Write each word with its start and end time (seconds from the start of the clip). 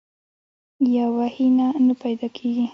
یا 0.95 1.05
وحي 1.17 1.47
نه 1.57 1.67
نۀ 1.87 1.93
پېدا 2.03 2.27
کيږي 2.37 2.65